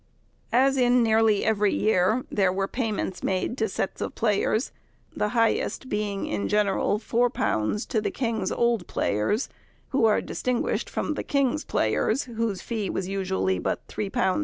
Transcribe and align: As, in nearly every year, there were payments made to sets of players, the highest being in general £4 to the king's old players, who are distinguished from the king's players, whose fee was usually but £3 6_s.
As, 0.51 0.77
in 0.77 1.03
nearly 1.03 1.45
every 1.45 1.75
year, 1.75 2.23
there 2.31 2.51
were 2.51 2.67
payments 2.67 3.21
made 3.21 3.55
to 3.59 3.69
sets 3.69 4.01
of 4.01 4.15
players, 4.15 4.71
the 5.15 5.29
highest 5.37 5.89
being 5.89 6.25
in 6.25 6.47
general 6.47 6.97
£4 6.97 7.87
to 7.87 8.01
the 8.01 8.09
king's 8.09 8.51
old 8.51 8.87
players, 8.87 9.47
who 9.89 10.05
are 10.05 10.19
distinguished 10.19 10.89
from 10.89 11.13
the 11.13 11.21
king's 11.23 11.63
players, 11.63 12.23
whose 12.23 12.63
fee 12.63 12.89
was 12.89 13.07
usually 13.07 13.59
but 13.59 13.87
£3 13.89 14.09
6_s. 14.09 14.39